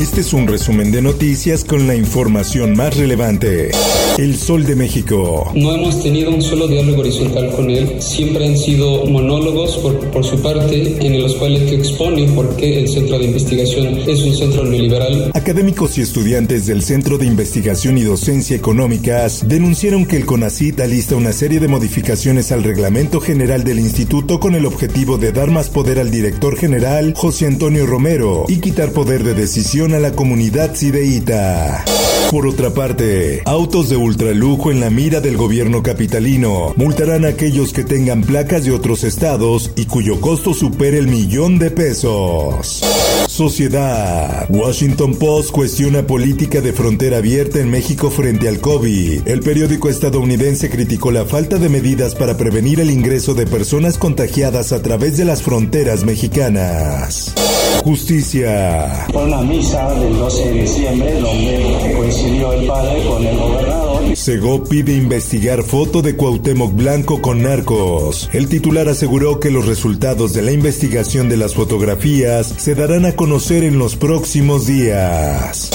[0.00, 3.70] Este es un resumen de noticias con la información más relevante.
[4.16, 5.52] El Sol de México.
[5.54, 8.00] No hemos tenido un solo diálogo horizontal con él.
[8.00, 12.80] Siempre han sido monólogos por, por su parte en los cuales que expone por qué
[12.80, 15.32] el centro de investigación es un centro neoliberal.
[15.34, 21.14] Académicos y estudiantes del Centro de Investigación y Docencia Económicas denunciaron que el CONACIT alista
[21.14, 25.68] una serie de modificaciones al reglamento general del instituto con el objetivo de dar más
[25.68, 30.74] poder al director general José Antonio Romero y quitar poder de decisión a la comunidad
[30.74, 31.84] sideíta.
[32.30, 37.72] Por otra parte, autos de ultralujo en la mira del gobierno capitalino multarán a aquellos
[37.72, 42.82] que tengan placas de otros estados y cuyo costo supere el millón de pesos.
[43.26, 44.46] Sociedad.
[44.48, 49.26] Washington Post cuestiona política de frontera abierta en México frente al COVID.
[49.26, 54.72] El periódico estadounidense criticó la falta de medidas para prevenir el ingreso de personas contagiadas
[54.72, 57.34] a través de las fronteras mexicanas.
[57.82, 59.06] Justicia.
[59.48, 64.16] Misa del 12 de diciembre donde coincidió el padre con el gobernador.
[64.16, 68.28] Segó pide investigar foto de Cuauhtémoc Blanco con narcos.
[68.32, 73.12] El titular aseguró que los resultados de la investigación de las fotografías se darán a
[73.12, 75.70] conocer en los próximos días.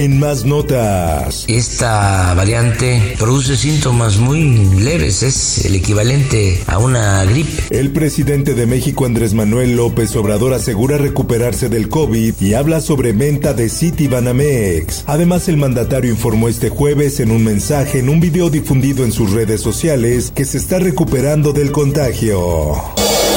[0.00, 1.44] En más notas.
[1.46, 4.40] Esta variante produce síntomas muy
[4.78, 7.64] leves, es el equivalente a una gripe.
[7.68, 13.12] El presidente de México Andrés Manuel López Obrador asegura recuperarse del COVID y habla sobre
[13.12, 15.04] venta de Citibanamex.
[15.04, 19.32] Además, el mandatario informó este jueves en un mensaje en un video difundido en sus
[19.32, 22.40] redes sociales que se está recuperando del contagio.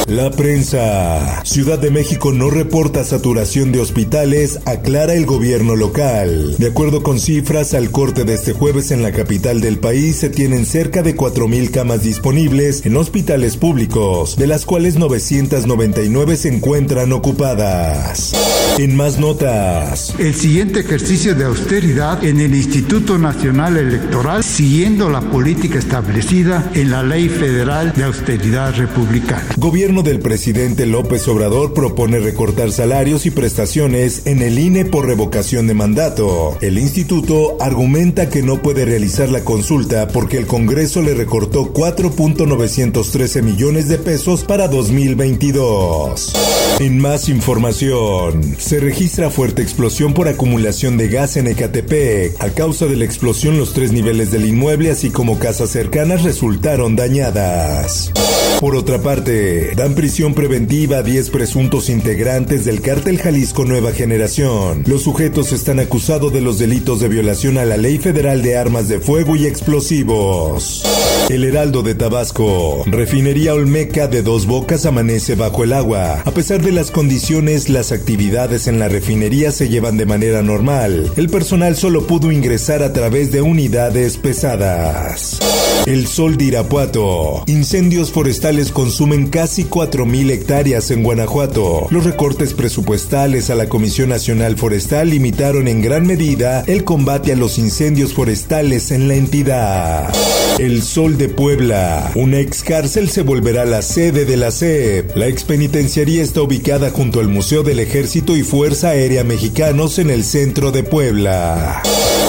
[0.08, 1.44] La prensa.
[1.46, 6.56] Ciudad de México no reporta saturación de hospitales, aclara el gobierno local.
[6.58, 10.30] De acuerdo con cifras, al corte de este jueves en la capital del país se
[10.30, 17.14] tienen cerca de 4.000 camas disponibles en hospitales públicos, de las cuales 999 se encuentran
[17.14, 18.34] ocupadas.
[18.78, 20.14] En más notas.
[20.20, 26.92] El siguiente ejercicio de austeridad en el Instituto Nacional Electoral, siguiendo la política establecida en
[26.92, 29.46] la Ley Federal de Austeridad Republicana.
[29.58, 35.68] Gobierno del presidente López Obrador propone recortar salarios y prestaciones en el INE por revocación
[35.68, 36.58] de mandato.
[36.62, 43.44] El instituto argumenta que no puede realizar la consulta porque el Congreso le recortó 4.913
[43.44, 46.34] millones de pesos para 2022.
[46.80, 52.42] En más información, se registra fuerte explosión por acumulación de gas en Ecatepec.
[52.42, 56.96] A causa de la explosión, los tres niveles del inmueble, así como casas cercanas, resultaron
[56.96, 58.12] dañadas.
[58.60, 64.84] Por otra parte, dan prisión preventiva a 10 presuntos integrantes del cártel Jalisco Nueva Generación.
[64.88, 68.88] Los sujetos están acusados de los delitos de violación a la Ley Federal de Armas
[68.88, 70.86] de Fuego y Explosivos.
[71.30, 72.84] El Heraldo de Tabasco.
[72.86, 76.22] Refinería Olmeca de Dos Bocas amanece bajo el agua.
[76.24, 81.12] A pesar de las condiciones, las actividades en la refinería se llevan de manera normal.
[81.18, 85.40] El personal solo pudo ingresar a través de unidades pesadas.
[85.86, 87.44] El Sol de Irapuato.
[87.48, 91.88] Incendios forestales consumen casi 4.000 hectáreas en Guanajuato.
[91.90, 97.36] Los recortes presupuestales a la Comisión Nacional Forestal limitaron en gran medida el combate a
[97.36, 100.14] los incendios forestales en la entidad.
[100.60, 102.12] El Sol de Puebla.
[102.14, 105.16] Una ex cárcel se volverá la sede de la SEP.
[105.16, 110.12] La ex penitenciaría está ubicada junto al Museo del Ejército y Fuerza Aérea Mexicanos en
[110.12, 111.82] el centro de Puebla.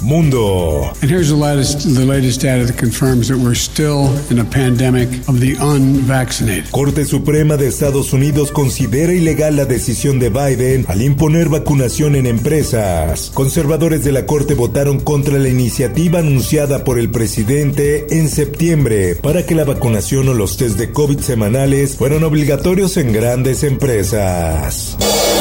[0.03, 0.93] Mundo.
[1.01, 5.09] And here's the latest, the latest data that confirms that we're still in a pandemic
[5.29, 6.71] of the unvaccinated.
[6.71, 12.27] Corte Suprema de Estados Unidos considera ilegal la decisión de Biden al imponer vacunación en
[12.27, 13.31] empresas.
[13.33, 19.45] Conservadores de la Corte votaron contra la iniciativa anunciada por el presidente en septiembre para
[19.45, 24.97] que la vacunación o los test de COVID semanales fueran obligatorios en grandes empresas.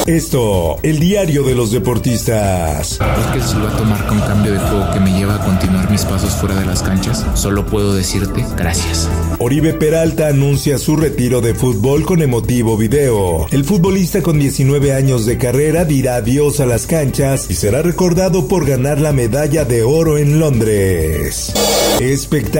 [0.08, 2.94] Esto, el diario de los deportistas.
[2.94, 5.46] ¿Es que si lo va a tomar con cambio de juego que me lleva a
[5.46, 7.26] continuar mis pasos fuera de las canchas?
[7.36, 9.08] Solo puedo decirte gracias.
[9.40, 13.48] Oribe Peralta anuncia su retiro de fútbol con emotivo video.
[13.52, 18.48] El futbolista con 19 años de carrera dirá adiós a las canchas y será recordado
[18.48, 21.54] por ganar la medalla de oro en Londres.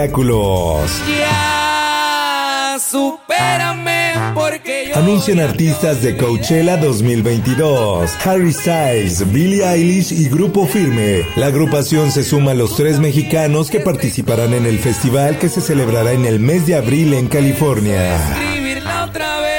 [0.04, 0.90] Espectáculos.
[1.18, 8.10] Ya, supérame porque Anuncian artistas de Coachella 2022.
[8.24, 11.22] Harry Styles, Billie Eilish y Grupo Firme.
[11.36, 15.60] La agrupación se suma a los tres mexicanos que participarán en el festival que se
[15.60, 18.18] celebrará en el mes de abril en California.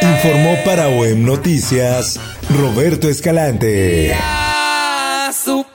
[0.01, 2.19] Informó para OEM Noticias
[2.49, 4.15] Roberto Escalante.
[5.33, 5.74] supérame